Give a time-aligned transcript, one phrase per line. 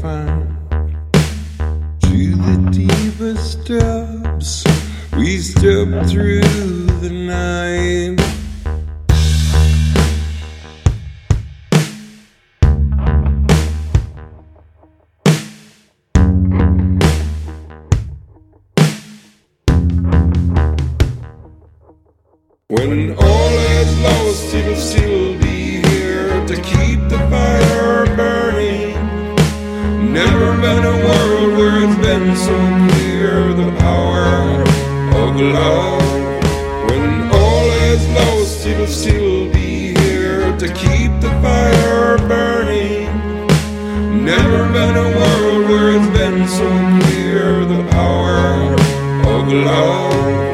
[0.00, 0.49] fine.
[49.82, 50.49] Oh.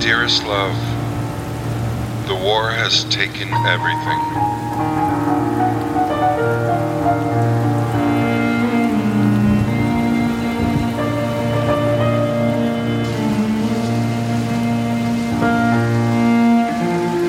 [0.00, 0.76] dearest love,
[2.26, 4.20] the war has taken everything.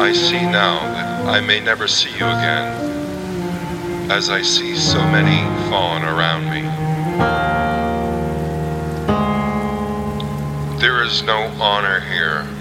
[0.02, 5.44] I see now that I may never see you again, as I see so many
[5.70, 6.62] fallen around me.
[10.80, 12.55] There is no honor here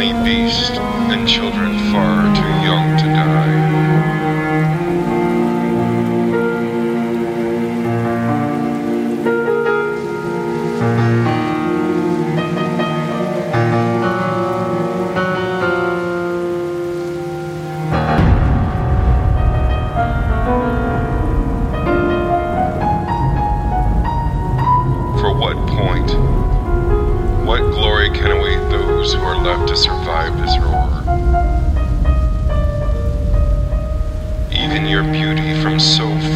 [0.00, 0.72] Beasts beast,
[1.10, 3.69] and children far too young to die.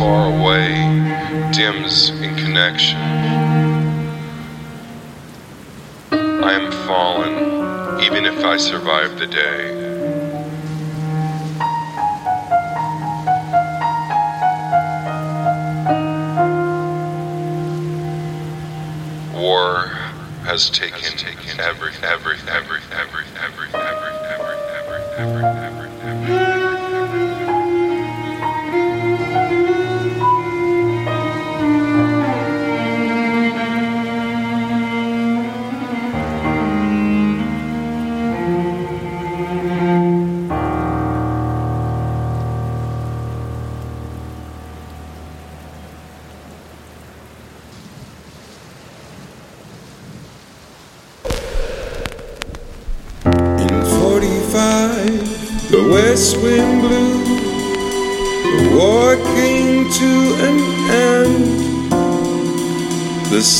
[0.04, 0.68] far away
[1.50, 3.00] dims in connection.
[6.10, 9.62] I am fallen, even if I survive the day.
[19.40, 19.86] War
[20.44, 21.14] has taken
[21.58, 25.63] every, every, every, every, every, every, every, every, every, every.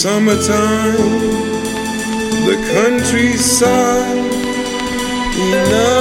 [0.05, 0.97] summertime,
[2.45, 4.19] the countryside,
[5.35, 5.94] enough.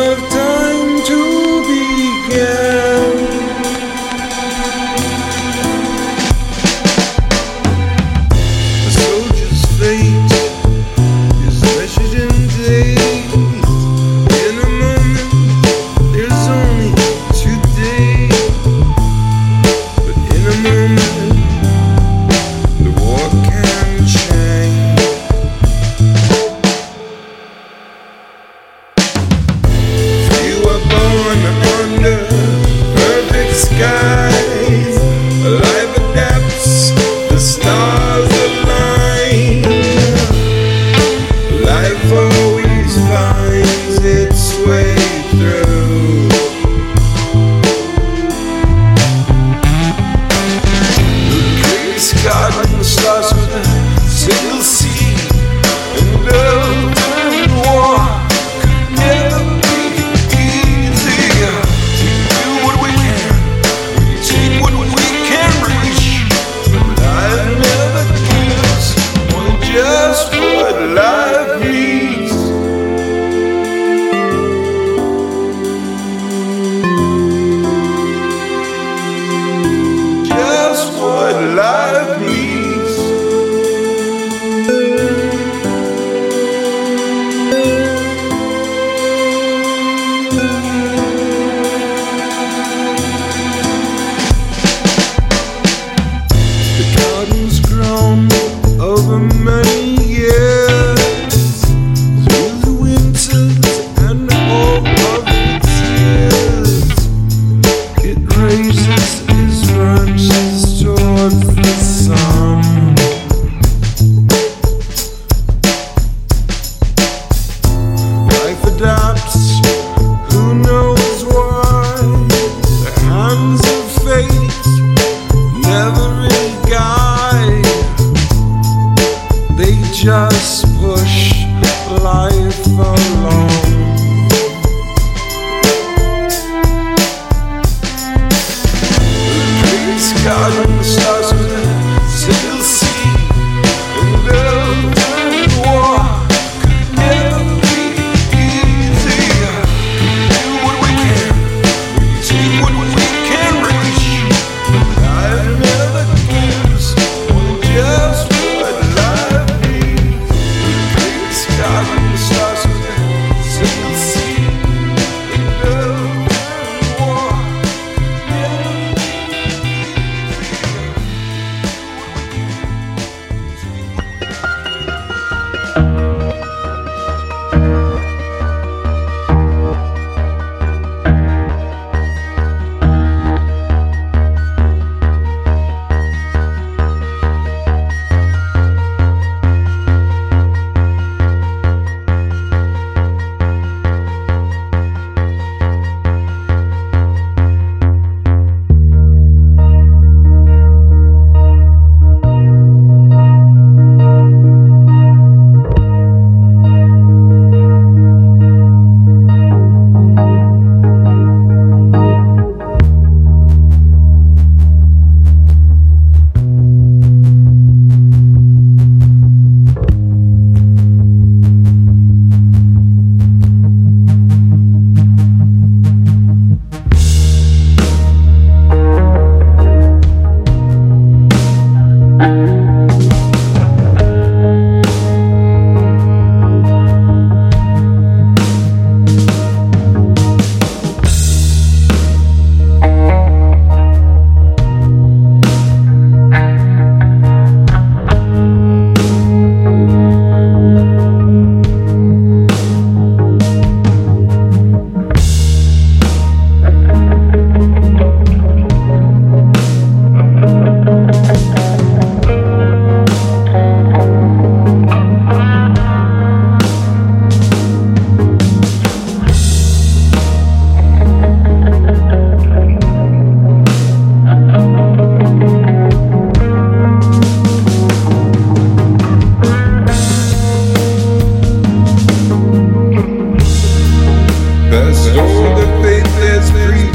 [110.26, 111.53] Actions towards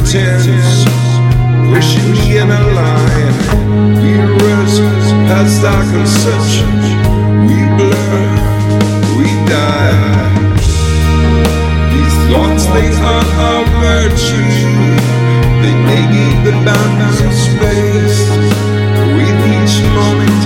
[0.08, 0.84] pretense,
[1.70, 3.36] wishing me in a line.
[4.00, 4.80] we Heroes
[5.28, 6.86] past our conceptions
[7.48, 8.30] we blur,
[9.18, 10.32] we die.
[11.92, 14.48] These thoughts, they are our virtue.
[15.60, 18.20] They negate the boundaries of space
[19.14, 20.37] with each moment.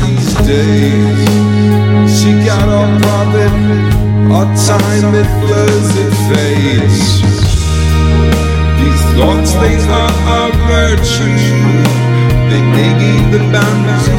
[0.00, 1.28] These days.
[2.16, 3.52] She got our profit,
[4.32, 7.00] our time it blurs, it fades.
[8.80, 11.40] These thoughts, they are our virtue.
[12.50, 14.13] They negate the boundaries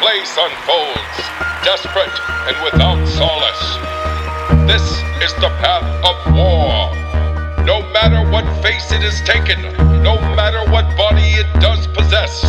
[0.00, 1.16] place unfolds,
[1.64, 2.16] desperate
[2.48, 3.64] and without solace.
[4.66, 4.82] This
[5.22, 6.90] is the path of war.
[7.64, 9.60] No matter what face it is taken,
[10.02, 12.42] no matter what body it does possess,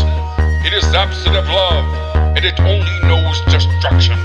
[0.66, 1.86] it is absent of love,
[2.36, 4.18] and it only knows destruction.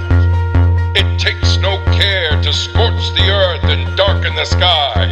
[0.94, 5.10] It takes no care to scorch the earth and darken the sky.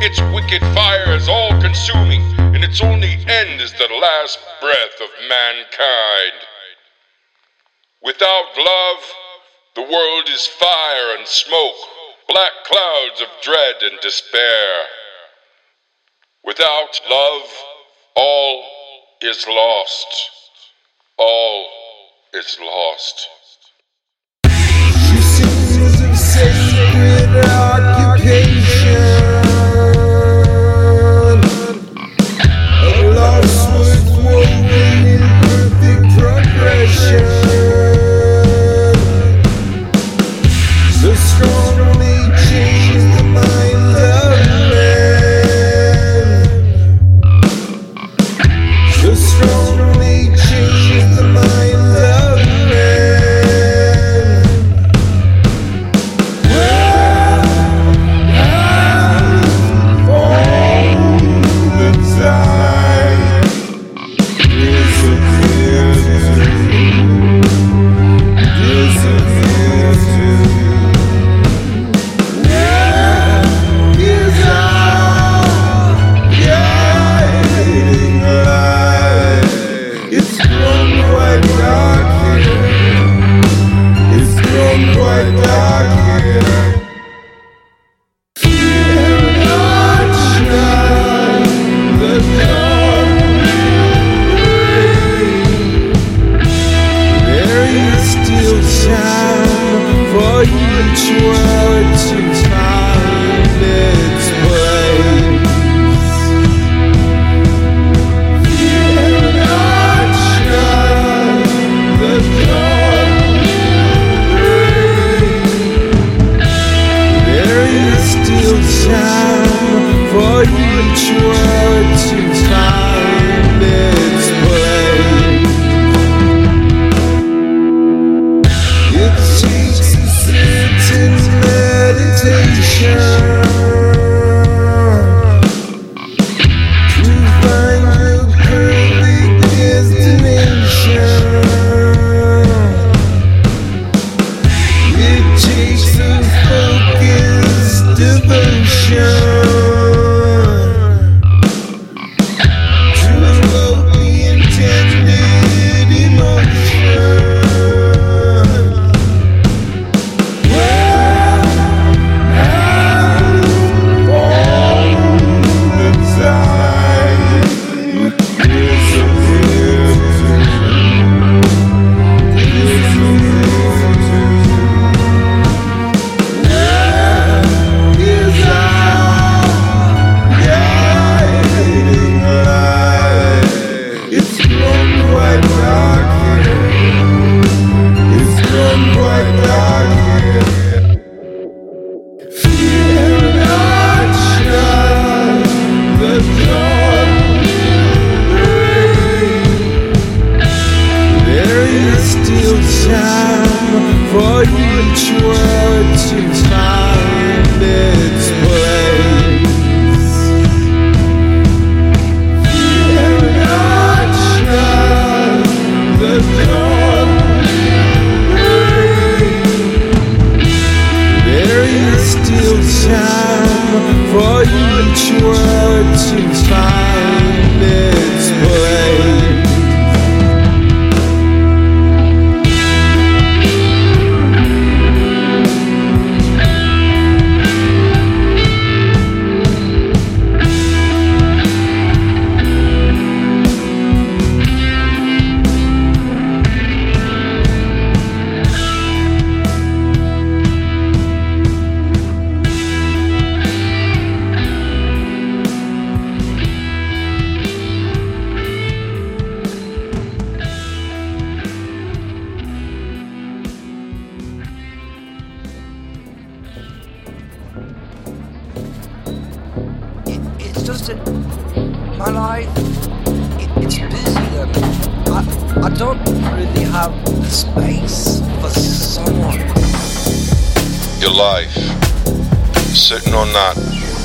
[0.00, 5.10] Its wicked fire is all consuming, and its only end is the last breath of
[5.28, 6.38] mankind.
[8.02, 9.12] Without love,
[9.74, 11.74] the world is fire and smoke,
[12.28, 14.84] black clouds of dread and despair.
[16.42, 17.42] Without love,
[18.16, 18.64] all
[19.20, 20.30] is lost.
[21.18, 21.68] All
[22.32, 23.28] is lost.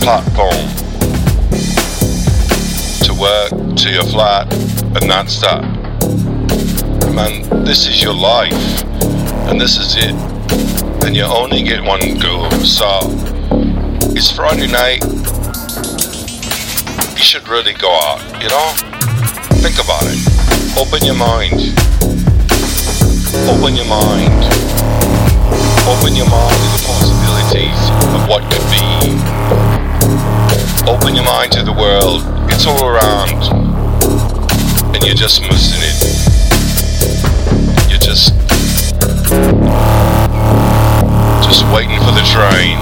[0.05, 0.53] Platform
[3.01, 4.45] to work, to your flat,
[5.01, 5.63] and that's that.
[7.15, 8.83] Man, this is your life,
[9.49, 10.13] and this is it.
[11.03, 12.99] And you only get one go, so
[14.13, 15.03] it's Friday night.
[17.17, 18.73] You should really go out, you know?
[19.65, 20.21] Think about it.
[20.77, 21.73] Open your mind.
[23.49, 24.37] Open your mind.
[25.89, 29.24] Open your mind to the possibilities of what could be.
[30.87, 32.21] Open your mind to the world.
[32.51, 33.33] It's all around.
[34.93, 35.95] And you're just missing it.
[37.89, 38.33] You're just.
[41.41, 42.77] just waiting for the train.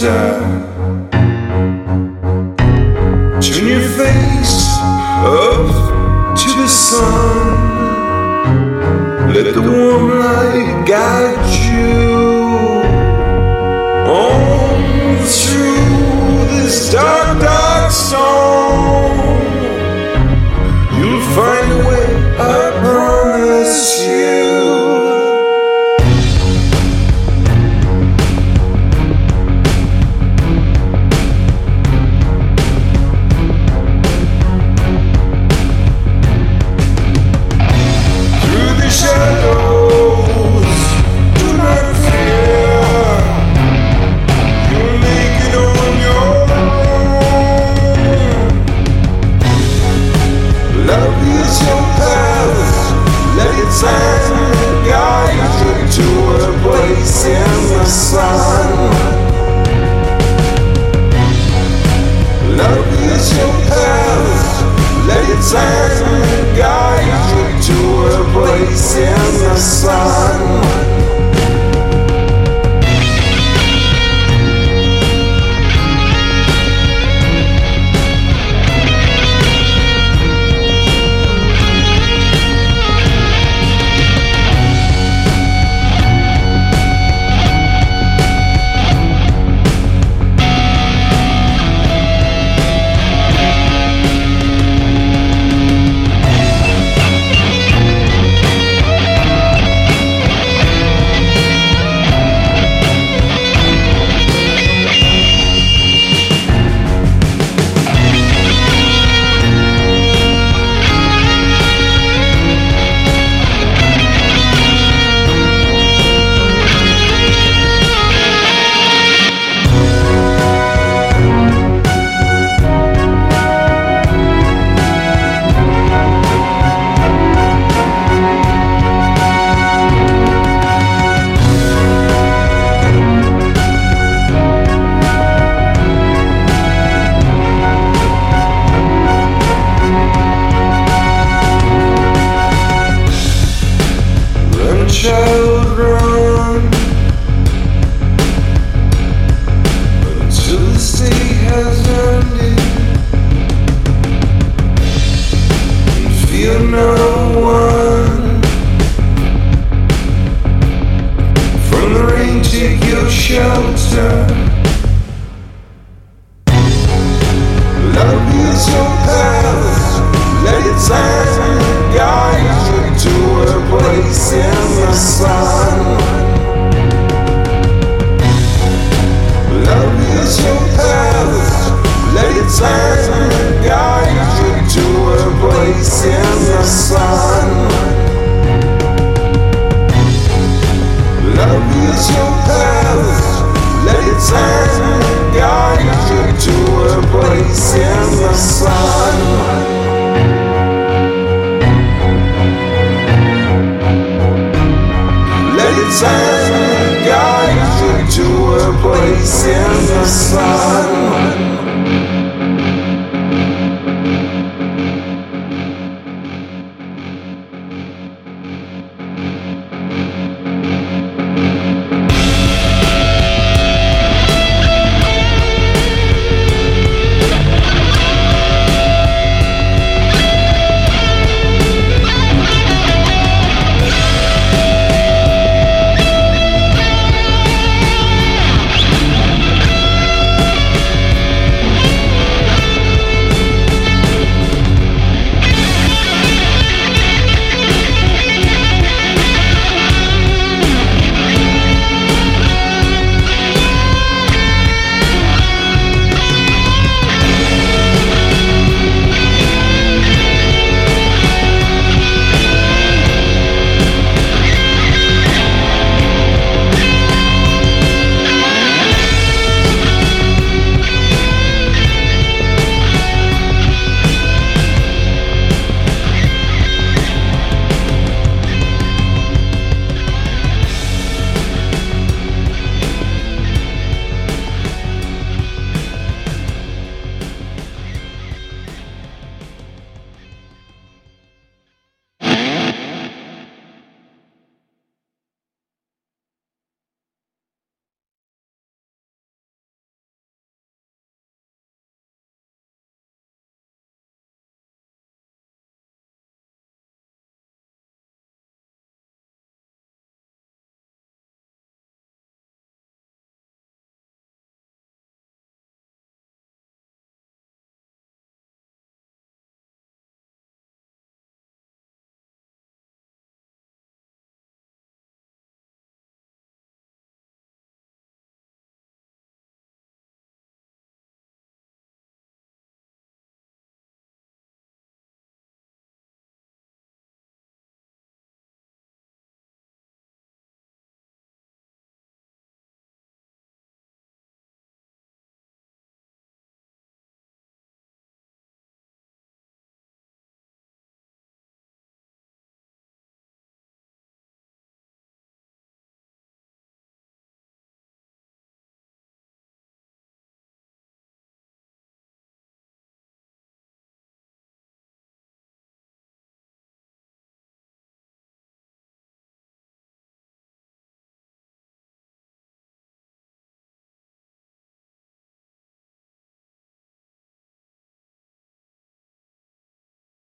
[0.00, 0.29] Shelter.